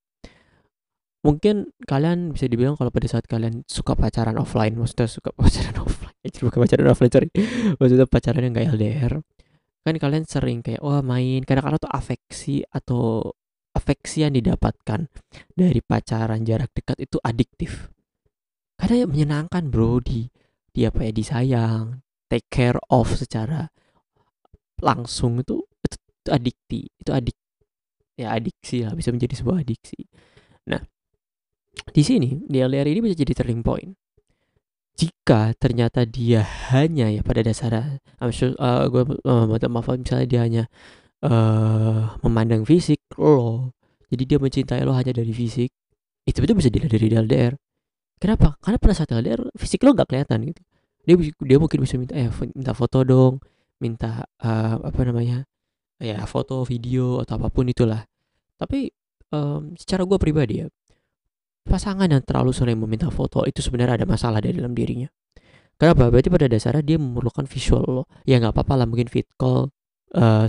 Mungkin 1.21 1.77
kalian 1.85 2.33
bisa 2.33 2.49
dibilang 2.49 2.81
kalau 2.81 2.89
pada 2.89 3.05
saat 3.13 3.29
kalian 3.29 3.69
suka 3.69 3.93
pacaran 3.93 4.41
offline 4.41 4.73
maksudnya 4.73 5.05
suka 5.05 5.35
pacaran 5.37 5.77
offline 5.85 6.17
eh, 6.25 6.33
bukan 6.33 6.59
pacaran 6.65 6.89
offline 6.89 7.13
sorry. 7.13 7.29
Maksudnya 7.77 8.07
pacaran 8.09 8.41
yang 8.41 8.57
gak 8.57 8.69
LDR 8.73 9.15
kan 9.87 10.03
kalian 10.03 10.27
sering 10.27 10.67
kayak 10.67 10.83
wah 10.83 10.99
oh, 10.99 11.03
main. 11.05 11.45
Kadang-kadang 11.47 11.79
tuh 11.79 11.93
afeksi 11.93 12.65
atau 12.67 13.31
afeksi 13.77 14.27
yang 14.27 14.35
didapatkan 14.35 15.07
dari 15.53 15.79
pacaran 15.85 16.43
jarak 16.43 16.73
dekat 16.75 16.97
itu 17.07 17.21
adiktif 17.23 17.93
karena 18.77 19.05
ya 19.05 19.07
menyenangkan 19.09 19.73
bro 19.73 20.01
di 20.01 20.29
di 20.73 20.85
apa 20.85 21.09
ya 21.09 21.13
disayang 21.13 22.05
take 22.29 22.49
care 22.53 22.77
of 22.93 23.09
secara 23.17 23.73
langsung 24.85 25.41
itu 25.41 25.65
itu, 25.85 25.97
itu 25.97 26.31
adikti 26.31 26.81
itu 27.01 27.11
adik 27.13 27.37
ya 28.17 28.37
adiksi 28.37 28.85
lah 28.85 28.93
bisa 28.93 29.13
menjadi 29.13 29.35
sebuah 29.41 29.65
adiksi. 29.65 30.01
Nah 30.69 30.81
di 31.93 32.03
sini 32.05 32.37
di 32.45 32.61
LDR 32.61 32.89
ini 32.89 33.01
bisa 33.05 33.17
jadi 33.17 33.33
turning 33.33 33.65
point. 33.65 33.93
Jika 34.97 35.53
ternyata 35.61 36.09
dia 36.09 36.41
hanya 36.73 37.13
ya 37.13 37.21
pada 37.21 37.45
dasarnya 37.45 38.01
I'm 38.17 38.33
sure, 38.33 38.57
uh, 38.57 38.89
gue 38.89 39.05
uh, 39.29 39.45
maaf 39.69 39.93
misalnya 39.93 40.25
dia 40.25 40.41
hanya 40.41 40.65
uh, 41.21 42.17
memandang 42.25 42.65
fisik 42.65 43.01
lo 43.21 43.73
jadi 44.09 44.23
dia 44.25 44.39
mencintai 44.41 44.83
lo 44.85 44.97
hanya 44.97 45.13
dari 45.13 45.33
fisik 45.37 45.71
itu 46.27 46.39
itu 46.43 46.53
bisa 46.57 46.69
dilihat 46.73 46.91
dari 46.97 47.07
LDR 47.13 47.55
kenapa 48.19 48.57
karena 48.65 48.79
pada 48.81 48.95
saat 48.97 49.11
LDR 49.13 49.53
fisik 49.57 49.85
lo 49.85 49.93
gak 49.93 50.09
kelihatan 50.09 50.53
gitu 50.53 50.63
dia 51.07 51.15
dia 51.45 51.57
mungkin 51.61 51.79
bisa 51.85 51.95
minta 52.01 52.13
eh 52.19 52.29
minta 52.55 52.73
foto 52.75 53.07
dong 53.07 53.39
minta 53.79 54.27
uh, 54.43 54.77
apa 54.81 55.01
namanya 55.07 55.45
ya 56.01 56.25
foto 56.29 56.65
video 56.65 57.23
atau 57.23 57.39
apa 57.41 57.49
pun 57.53 57.69
itulah 57.69 58.05
tapi 58.57 58.91
um, 59.31 59.77
secara 59.77 60.03
gue 60.09 60.19
pribadi 60.19 60.65
ya 60.65 60.67
pasangan 61.67 62.07
yang 62.07 62.23
terlalu 62.23 62.55
sering 62.55 62.79
meminta 62.79 63.11
foto 63.11 63.43
itu 63.43 63.59
sebenarnya 63.59 64.01
ada 64.01 64.07
masalah 64.07 64.39
di 64.39 64.55
dalam 64.55 64.73
dirinya. 64.73 65.11
Kenapa? 65.77 66.09
Berarti 66.09 66.31
pada 66.33 66.47
dasarnya 66.49 66.81
dia 66.87 66.97
memerlukan 66.97 67.45
visual 67.45 67.85
lo. 67.85 68.03
Ya 68.25 68.41
nggak 68.41 68.55
apa-apa 68.55 68.81
lah 68.81 68.87
mungkin 68.89 69.11
fit 69.11 69.29
call 69.37 69.69
uh, 70.17 70.47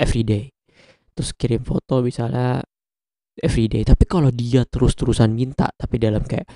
everyday. 0.00 0.50
Terus 1.14 1.30
kirim 1.36 1.62
foto 1.62 2.02
misalnya 2.02 2.64
everyday. 3.42 3.82
Tapi 3.86 4.04
kalau 4.04 4.28
dia 4.34 4.66
terus-terusan 4.68 5.32
minta, 5.32 5.70
tapi 5.74 5.98
dalam 5.98 6.22
kayak 6.24 6.46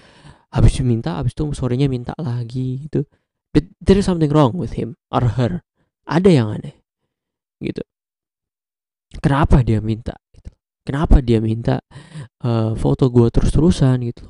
habis 0.52 0.78
minta, 0.84 1.16
habis 1.16 1.32
itu 1.32 1.48
sorenya 1.56 1.88
minta 1.88 2.12
lagi 2.20 2.86
gitu. 2.88 3.06
There 3.82 4.00
is 4.00 4.08
something 4.08 4.32
wrong 4.32 4.56
with 4.56 4.76
him 4.76 4.96
or 5.12 5.24
her. 5.36 5.60
Ada 6.08 6.30
yang 6.32 6.48
aneh. 6.56 6.76
Gitu. 7.60 7.84
Kenapa 9.20 9.60
dia 9.60 9.78
minta? 9.84 10.16
kenapa 10.82 11.22
dia 11.22 11.38
minta 11.38 11.80
uh, 12.42 12.74
foto 12.74 13.08
gue 13.08 13.30
terus-terusan 13.30 14.02
gitu 14.10 14.26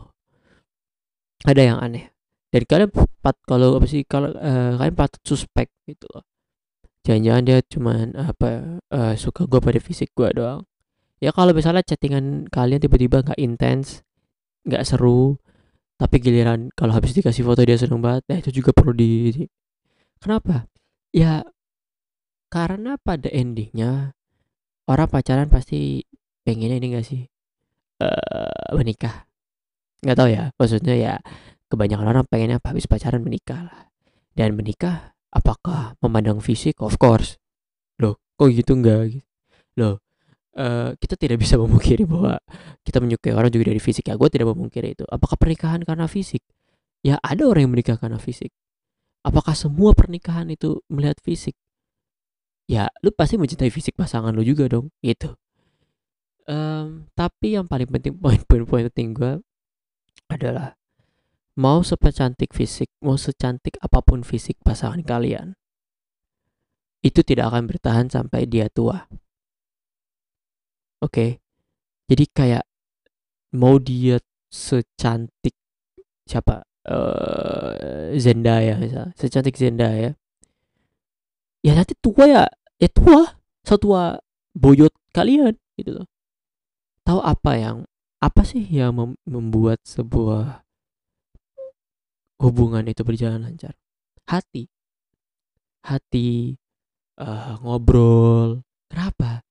ada 1.48 1.60
yang 1.60 1.78
aneh 1.80 2.12
dan 2.52 2.62
kalian 2.68 2.90
pat 3.24 3.36
kalau 3.48 3.80
apa 3.80 3.88
sih 3.88 4.04
kalau 4.04 4.30
uh, 4.30 4.76
kalian 4.76 4.96
patut 4.96 5.22
suspek 5.24 5.72
gitu 5.88 6.04
loh 6.12 6.24
jangan-jangan 7.02 7.42
dia 7.42 7.58
cuman 7.66 8.04
apa 8.14 8.78
uh, 8.92 9.14
suka 9.16 9.48
gue 9.48 9.58
pada 9.58 9.80
fisik 9.80 10.12
gue 10.12 10.28
doang 10.36 10.62
ya 11.22 11.30
kalau 11.30 11.54
misalnya 11.54 11.86
chattingan 11.86 12.50
kalian 12.50 12.82
tiba-tiba 12.82 13.22
nggak 13.22 13.38
intens 13.38 14.02
nggak 14.66 14.82
seru 14.82 15.38
tapi 16.02 16.18
giliran 16.18 16.74
kalau 16.74 16.98
habis 16.98 17.14
dikasih 17.14 17.46
foto 17.46 17.62
dia 17.62 17.78
seneng 17.78 18.02
banget 18.02 18.26
ya 18.26 18.36
itu 18.42 18.50
juga 18.58 18.74
perlu 18.74 18.90
di 18.90 19.30
kenapa? 20.18 20.66
Ya 21.14 21.46
karena 22.50 22.98
pada 22.98 23.30
endingnya 23.30 24.18
orang 24.90 25.06
pacaran 25.06 25.46
pasti 25.46 26.02
pengennya 26.42 26.82
ini 26.82 26.86
gak 26.98 27.06
sih? 27.06 27.22
Uh, 28.02 28.74
menikah. 28.74 29.30
Nggak 30.02 30.16
tahu 30.18 30.28
ya 30.34 30.44
maksudnya 30.58 30.94
ya 30.98 31.14
kebanyakan 31.70 32.06
orang 32.10 32.24
pengennya 32.26 32.58
habis 32.58 32.90
pacaran 32.90 33.22
menikah 33.22 33.70
lah. 33.70 33.80
Dan 34.34 34.58
menikah 34.58 35.14
apakah 35.30 35.94
memandang 36.02 36.42
fisik? 36.42 36.82
Of 36.82 36.98
course. 36.98 37.38
Loh 38.02 38.18
kok 38.34 38.50
gitu 38.50 38.74
enggak 38.74 39.22
loh 39.78 40.02
uh, 40.56 40.92
kita 40.96 41.14
tidak 41.16 41.40
bisa 41.40 41.58
memungkiri 41.62 42.04
bahwa 42.04 42.38
kita 42.84 42.98
menyukai 43.00 43.32
orang 43.36 43.52
juga 43.52 43.72
dari 43.72 43.80
fisik. 43.80 44.08
Ya 44.08 44.14
gue 44.16 44.28
tidak 44.28 44.52
memungkiri 44.52 44.98
itu. 44.98 45.04
Apakah 45.08 45.36
pernikahan 45.36 45.82
karena 45.84 46.06
fisik? 46.08 46.42
Ya 47.02 47.18
ada 47.20 47.44
orang 47.48 47.68
yang 47.68 47.72
menikah 47.74 47.98
karena 47.98 48.20
fisik. 48.20 48.54
Apakah 49.22 49.54
semua 49.54 49.94
pernikahan 49.94 50.50
itu 50.50 50.82
melihat 50.90 51.18
fisik? 51.22 51.54
Ya 52.70 52.90
lu 53.02 53.10
pasti 53.10 53.38
mencintai 53.38 53.70
fisik 53.70 53.98
pasangan 53.98 54.34
lu 54.34 54.42
juga 54.46 54.70
dong 54.70 54.90
gitu. 55.02 55.34
Um, 56.42 57.06
tapi 57.14 57.54
yang 57.54 57.70
paling 57.70 57.86
penting 57.86 58.18
poin-poin 58.22 58.66
poin 58.66 58.84
penting 58.90 59.14
gue 59.14 59.32
adalah 60.26 60.74
mau 61.54 61.84
secantik 61.84 62.56
fisik 62.56 62.88
mau 63.04 63.20
secantik 63.20 63.76
apa 63.84 64.00
pun 64.00 64.24
fisik 64.24 64.56
pasangan 64.64 65.04
kalian 65.04 65.52
itu 67.04 67.20
tidak 67.20 67.52
akan 67.52 67.68
bertahan 67.68 68.06
sampai 68.08 68.48
dia 68.48 68.72
tua 68.72 69.04
oke. 71.02 71.10
Okay? 71.10 71.42
jadi 72.12 72.24
kayak 72.28 72.64
mau 73.56 73.80
dia 73.80 74.20
secantik 74.52 75.56
siapa? 76.28 76.60
Uh, 76.82 78.10
Zendaya 78.18 78.74
misalnya 78.74 79.14
secantik 79.14 79.54
Zendaya 79.54 80.12
ya. 81.62 81.72
Nanti 81.72 81.94
tua 81.96 82.24
ya. 82.28 82.44
Ya 82.76 82.88
tua. 82.92 83.38
Setua 83.62 84.18
boyot 84.52 84.90
kalian 85.14 85.54
gitu 85.78 86.02
loh. 86.02 86.06
Tahu 87.06 87.22
apa 87.22 87.52
yang 87.54 87.76
apa 88.18 88.42
sih 88.42 88.66
yang 88.66 88.92
mem 88.92 89.10
membuat 89.24 89.78
sebuah 89.86 90.66
hubungan 92.42 92.82
itu 92.90 93.06
berjalan 93.06 93.46
lancar? 93.46 93.78
Hati. 94.26 94.66
Hati 95.86 96.58
uh, 97.22 97.62
ngobrol. 97.62 98.66
Kenapa? 98.90 99.46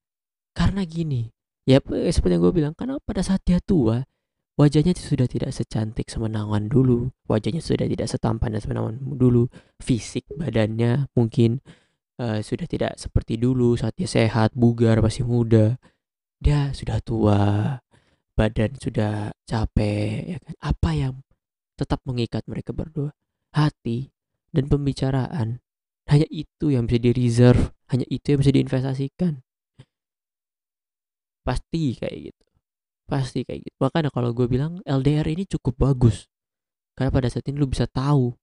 Karena 0.51 0.83
gini 0.83 1.31
ya 1.71 1.79
seperti 2.11 2.35
yang 2.35 2.43
gue 2.43 2.53
bilang 2.53 2.73
karena 2.75 2.99
pada 2.99 3.23
saat 3.23 3.39
dia 3.47 3.63
tua 3.63 4.03
wajahnya 4.59 4.91
sudah 4.91 5.25
tidak 5.31 5.55
secantik 5.55 6.11
semenangan 6.11 6.67
dulu 6.67 7.07
wajahnya 7.31 7.63
sudah 7.63 7.87
tidak 7.87 8.11
setampan 8.11 8.51
dan 8.51 8.59
semenangan 8.59 8.95
dulu 9.15 9.47
fisik 9.79 10.27
badannya 10.35 11.07
mungkin 11.15 11.63
uh, 12.21 12.39
sudah 12.45 12.69
tidak 12.69 13.01
seperti 13.01 13.41
dulu 13.41 13.73
saat 13.73 13.97
dia 13.97 14.05
sehat, 14.05 14.53
bugar, 14.53 15.01
masih 15.01 15.25
muda. 15.25 15.81
Dia 16.41 16.73
sudah 16.73 17.01
tua, 17.01 17.77
badan 18.37 18.77
sudah 18.77 19.33
capek, 19.45 20.37
ya 20.37 20.39
kan? 20.41 20.53
Apa 20.61 20.89
yang 20.93 21.13
tetap 21.77 22.01
mengikat 22.05 22.45
mereka 22.45 22.73
berdua? 22.73 23.13
Hati 23.53 24.13
dan 24.53 24.69
pembicaraan. 24.69 25.61
Hanya 26.09 26.27
itu 26.29 26.73
yang 26.73 26.89
bisa 26.89 26.99
di 27.01 27.11
reserve, 27.13 27.73
hanya 27.93 28.05
itu 28.09 28.33
yang 28.33 28.39
bisa 28.41 28.53
diinvestasikan. 28.53 29.45
Pasti 31.41 31.97
kayak 31.97 32.17
gitu. 32.31 32.45
Pasti 33.09 33.39
kayak 33.43 33.61
gitu. 33.65 33.75
Makanya 33.81 34.09
kalau 34.13 34.31
gue 34.31 34.47
bilang 34.47 34.79
LDR 34.85 35.27
ini 35.29 35.43
cukup 35.49 35.77
bagus. 35.77 36.29
Karena 36.95 37.11
pada 37.11 37.27
saat 37.27 37.47
ini 37.49 37.57
lu 37.57 37.67
bisa 37.67 37.87
tahu 37.87 38.33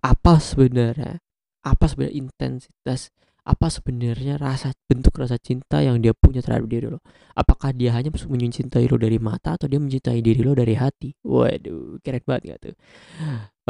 apa 0.00 0.40
sebenarnya 0.40 1.20
apa 1.60 1.84
sebenarnya 1.84 2.16
intensitas 2.16 3.12
apa 3.40 3.72
sebenarnya 3.72 4.36
rasa 4.36 4.72
bentuk 4.84 5.16
rasa 5.16 5.40
cinta 5.40 5.80
yang 5.80 5.96
dia 6.00 6.12
punya 6.12 6.44
terhadap 6.44 6.68
diri 6.68 6.86
lo 6.92 7.00
apakah 7.32 7.72
dia 7.72 7.96
hanya 7.96 8.12
mencintai 8.12 8.84
lo 8.84 9.00
dari 9.00 9.16
mata 9.16 9.56
atau 9.56 9.64
dia 9.64 9.80
mencintai 9.80 10.20
diri 10.20 10.40
lo 10.44 10.52
dari 10.52 10.76
hati 10.76 11.16
waduh 11.24 11.96
keren 12.04 12.20
banget 12.24 12.42
gak 12.56 12.58
tuh 12.68 12.74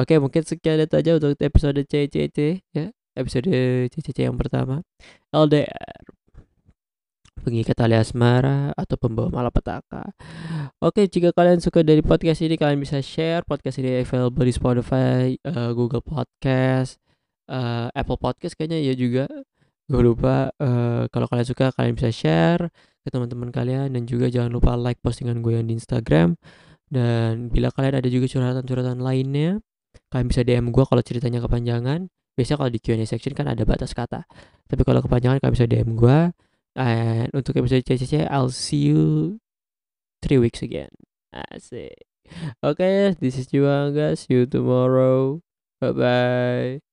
oke 0.00 0.14
mungkin 0.18 0.42
sekian 0.42 0.82
itu 0.82 0.94
aja 0.98 1.10
untuk 1.18 1.38
episode 1.38 1.80
CCC 1.86 2.38
ya 2.74 2.90
episode 3.14 3.50
CCC 3.94 4.26
yang 4.26 4.38
pertama 4.38 4.82
LDR 5.30 6.02
pengikat 7.40 7.74
tali 7.74 7.96
asmara 7.96 8.70
atau 8.76 8.96
pembawa 9.00 9.32
malapetaka. 9.32 10.12
Oke, 10.78 11.08
jika 11.08 11.32
kalian 11.32 11.58
suka 11.58 11.80
dari 11.80 12.04
podcast 12.04 12.44
ini, 12.44 12.60
kalian 12.60 12.78
bisa 12.80 13.00
share 13.00 13.42
podcast 13.42 13.80
ini 13.80 14.04
available 14.04 14.44
di 14.44 14.54
Spotify, 14.54 15.34
uh, 15.48 15.72
Google 15.72 16.04
Podcast, 16.04 17.00
uh, 17.48 17.88
Apple 17.96 18.20
Podcast 18.20 18.54
kayaknya 18.54 18.78
ya 18.84 18.94
juga. 18.94 19.26
Gue 19.90 20.02
lupa 20.06 20.54
uh, 20.62 21.10
kalau 21.10 21.26
kalian 21.26 21.48
suka 21.48 21.74
kalian 21.74 21.98
bisa 21.98 22.14
share 22.14 22.70
ke 23.02 23.08
teman-teman 23.10 23.50
kalian. 23.50 23.90
Dan 23.90 24.06
juga 24.06 24.30
jangan 24.30 24.54
lupa 24.54 24.78
like 24.78 25.02
postingan 25.02 25.42
gue 25.42 25.58
yang 25.58 25.66
di 25.66 25.74
Instagram. 25.74 26.38
Dan 26.86 27.50
bila 27.50 27.74
kalian 27.74 27.98
ada 27.98 28.08
juga 28.10 28.30
curhatan-curhatan 28.30 29.02
lainnya 29.02 29.58
kalian 30.10 30.26
bisa 30.26 30.42
DM 30.42 30.74
gue 30.74 30.84
kalau 30.86 31.02
ceritanya 31.02 31.40
kepanjangan. 31.42 32.10
Biasanya 32.34 32.58
kalau 32.62 32.70
di 32.70 32.80
Q&A 32.82 33.06
section 33.06 33.34
kan 33.34 33.46
ada 33.50 33.62
batas 33.66 33.94
kata. 33.94 34.26
Tapi 34.66 34.82
kalau 34.86 35.02
kepanjangan 35.02 35.42
kalian 35.42 35.54
bisa 35.54 35.66
DM 35.66 35.98
gue 35.98 36.18
and 36.76 37.30
untuk 37.34 37.56
episode 37.56 37.86
CCC 37.86 38.26
I'll 38.28 38.52
see 38.52 38.90
you 38.90 39.38
three 40.22 40.38
weeks 40.38 40.62
again. 40.62 40.90
Asik. 41.34 42.06
Oke 42.62 42.78
okay, 42.78 43.16
this 43.18 43.38
is 43.38 43.48
Juanga. 43.50 44.14
See 44.18 44.34
you 44.34 44.46
tomorrow. 44.46 45.42
Bye 45.80 45.92
bye 45.92 46.89